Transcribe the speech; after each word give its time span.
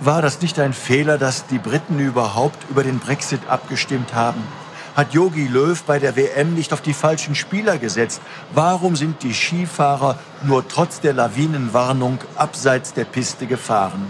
War 0.00 0.22
das 0.22 0.40
nicht 0.40 0.60
ein 0.60 0.72
Fehler, 0.72 1.18
dass 1.18 1.46
die 1.46 1.58
Briten 1.58 1.98
überhaupt 1.98 2.70
über 2.70 2.84
den 2.84 3.00
Brexit 3.00 3.40
abgestimmt 3.48 4.14
haben? 4.14 4.46
Hat 4.94 5.12
Yogi 5.12 5.48
Löw 5.48 5.82
bei 5.82 5.98
der 5.98 6.14
WM 6.14 6.54
nicht 6.54 6.72
auf 6.72 6.80
die 6.80 6.92
falschen 6.94 7.34
Spieler 7.34 7.78
gesetzt? 7.78 8.20
Warum 8.52 8.94
sind 8.94 9.24
die 9.24 9.34
Skifahrer 9.34 10.16
nur 10.44 10.66
trotz 10.68 11.00
der 11.00 11.14
Lawinenwarnung 11.14 12.18
abseits 12.36 12.94
der 12.94 13.06
Piste 13.06 13.46
gefahren? 13.46 14.06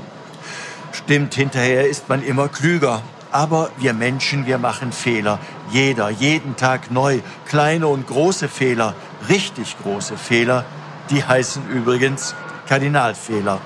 Stimmt, 0.92 1.34
hinterher 1.34 1.88
ist 1.88 2.10
man 2.10 2.22
immer 2.22 2.48
klüger. 2.48 3.00
Aber 3.32 3.70
wir 3.78 3.94
Menschen, 3.94 4.46
wir 4.46 4.58
machen 4.58 4.92
Fehler. 4.92 5.38
Jeder, 5.70 6.10
jeden 6.10 6.56
Tag 6.56 6.90
neu. 6.90 7.20
Kleine 7.46 7.88
und 7.88 8.06
große 8.06 8.48
Fehler, 8.48 8.94
richtig 9.30 9.76
große 9.82 10.18
Fehler, 10.18 10.66
die 11.08 11.24
heißen 11.24 11.68
übrigens 11.70 12.34
Kardinalfehler. 12.66 13.58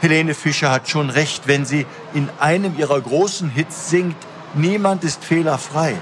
Helene 0.00 0.34
Fischer 0.34 0.70
hat 0.70 0.88
schon 0.88 1.10
recht, 1.10 1.46
wenn 1.46 1.64
sie 1.64 1.86
in 2.14 2.28
einem 2.38 2.78
ihrer 2.78 3.00
großen 3.00 3.48
Hits 3.48 3.90
singt, 3.90 4.16
niemand 4.54 5.04
ist 5.04 5.24
fehlerfrei. 5.24 5.94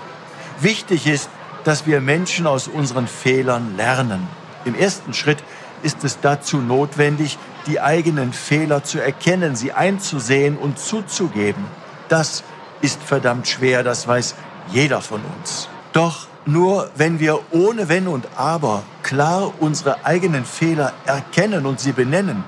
Wichtig 0.61 1.07
ist, 1.07 1.29
dass 1.65 1.87
wir 1.87 2.01
Menschen 2.01 2.47
aus 2.47 2.69
unseren 2.69 3.07
Fehlern 3.07 3.77
lernen. 3.77 4.29
Im 4.65 4.75
ersten 4.75 5.15
Schritt 5.15 5.43
ist 5.83 6.05
es 6.05 6.19
dazu 6.21 6.59
notwendig, 6.59 7.39
die 7.67 7.81
eigenen 7.81 8.33
Fehler 8.33 8.85
zu 8.85 8.99
erkennen, 8.99 9.57
sie 9.57 9.73
einzusehen 9.73 10.57
und 10.57 10.79
zuzugeben. 10.79 11.65
Das 12.09 12.45
ist 12.81 13.03
verdammt 13.03 13.49
schwer, 13.49 13.83
das 13.83 14.07
weiß 14.07 14.35
jeder 14.71 15.01
von 15.01 15.21
uns. 15.39 15.69
Doch 15.93 16.27
nur 16.47 16.91
wenn 16.97 17.21
wir 17.21 17.41
ohne 17.53 17.89
Wenn 17.89 18.07
und 18.07 18.27
Aber 18.37 18.83
klar 19.03 19.53
unsere 19.61 20.05
eigenen 20.05 20.45
Fehler 20.45 20.93
erkennen 21.07 21.65
und 21.65 21.81
sie 21.81 21.93
benennen, 21.93 22.45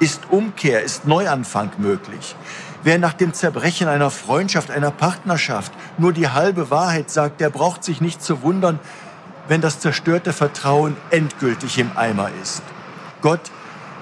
ist 0.00 0.22
Umkehr, 0.30 0.82
ist 0.82 1.06
Neuanfang 1.06 1.70
möglich. 1.78 2.36
Wer 2.82 2.98
nach 2.98 3.14
dem 3.14 3.32
Zerbrechen 3.32 3.88
einer 3.88 4.10
Freundschaft, 4.10 4.70
einer 4.70 4.90
Partnerschaft 4.90 5.72
nur 5.96 6.12
die 6.12 6.28
halbe 6.28 6.70
Wahrheit 6.70 7.10
sagt, 7.10 7.40
der 7.40 7.50
braucht 7.50 7.82
sich 7.82 8.00
nicht 8.00 8.22
zu 8.22 8.42
wundern, 8.42 8.78
wenn 9.48 9.60
das 9.60 9.80
zerstörte 9.80 10.32
Vertrauen 10.32 10.96
endgültig 11.10 11.78
im 11.78 11.90
Eimer 11.96 12.30
ist. 12.42 12.62
Gott, 13.22 13.40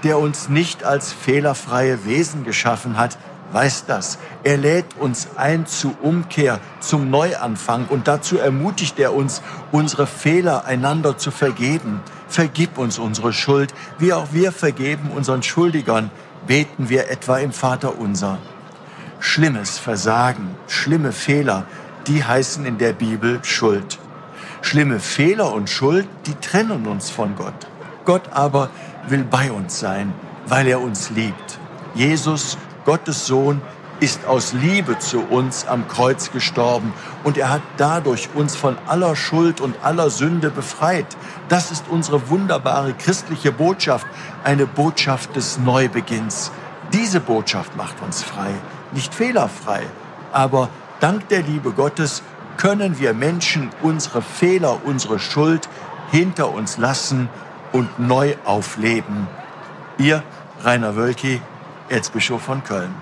der 0.02 0.18
uns 0.18 0.48
nicht 0.48 0.84
als 0.84 1.12
fehlerfreie 1.12 2.04
Wesen 2.04 2.44
geschaffen 2.44 2.96
hat, 2.96 3.18
weiß 3.52 3.84
das. 3.86 4.18
Er 4.42 4.56
lädt 4.56 4.96
uns 4.98 5.28
ein 5.36 5.66
zu 5.66 5.94
Umkehr, 6.02 6.58
zum 6.80 7.10
Neuanfang 7.10 7.86
und 7.86 8.08
dazu 8.08 8.38
ermutigt 8.38 8.98
er 8.98 9.14
uns, 9.14 9.42
unsere 9.70 10.06
Fehler 10.06 10.64
einander 10.64 11.18
zu 11.18 11.30
vergeben. 11.30 12.00
Vergib 12.32 12.78
uns 12.78 12.98
unsere 12.98 13.34
Schuld, 13.34 13.74
wie 13.98 14.14
auch 14.14 14.28
wir 14.32 14.52
vergeben 14.52 15.10
unseren 15.14 15.42
Schuldigern, 15.42 16.10
beten 16.46 16.88
wir 16.88 17.10
etwa 17.10 17.36
im 17.36 17.52
Vater 17.52 17.98
unser 17.98 18.38
schlimmes 19.20 19.78
Versagen, 19.78 20.56
schlimme 20.66 21.12
Fehler, 21.12 21.66
die 22.06 22.24
heißen 22.24 22.64
in 22.64 22.78
der 22.78 22.94
Bibel 22.94 23.40
Schuld. 23.44 23.98
Schlimme 24.62 24.98
Fehler 24.98 25.52
und 25.52 25.68
Schuld, 25.68 26.08
die 26.24 26.34
trennen 26.36 26.86
uns 26.86 27.10
von 27.10 27.36
Gott. 27.36 27.66
Gott 28.06 28.32
aber 28.32 28.70
will 29.08 29.24
bei 29.24 29.52
uns 29.52 29.78
sein, 29.78 30.14
weil 30.46 30.66
er 30.68 30.80
uns 30.80 31.10
liebt. 31.10 31.58
Jesus, 31.94 32.56
Gottes 32.86 33.26
Sohn, 33.26 33.60
ist 34.02 34.26
aus 34.26 34.52
Liebe 34.52 34.98
zu 34.98 35.20
uns 35.20 35.64
am 35.64 35.86
Kreuz 35.86 36.32
gestorben 36.32 36.92
und 37.22 37.38
er 37.38 37.50
hat 37.50 37.62
dadurch 37.76 38.28
uns 38.34 38.56
von 38.56 38.76
aller 38.88 39.14
Schuld 39.14 39.60
und 39.60 39.76
aller 39.84 40.10
Sünde 40.10 40.50
befreit. 40.50 41.06
Das 41.48 41.70
ist 41.70 41.84
unsere 41.88 42.28
wunderbare 42.28 42.94
christliche 42.94 43.52
Botschaft, 43.52 44.06
eine 44.42 44.66
Botschaft 44.66 45.36
des 45.36 45.58
Neubeginns. 45.58 46.50
Diese 46.92 47.20
Botschaft 47.20 47.76
macht 47.76 48.02
uns 48.02 48.24
frei 48.24 48.50
nicht 48.92 49.14
fehlerfrei, 49.14 49.86
aber 50.32 50.68
dank 51.00 51.28
der 51.28 51.42
Liebe 51.42 51.72
Gottes 51.72 52.22
können 52.56 52.98
wir 52.98 53.14
Menschen 53.14 53.70
unsere 53.82 54.20
Fehler, 54.20 54.80
unsere 54.84 55.18
Schuld 55.18 55.68
hinter 56.10 56.52
uns 56.52 56.76
lassen 56.76 57.28
und 57.72 57.98
neu 57.98 58.34
aufleben. 58.44 59.28
Ihr 59.98 60.22
Rainer 60.62 60.96
Wölki, 60.96 61.40
Erzbischof 61.88 62.42
von 62.42 62.62
Köln. 62.62 62.94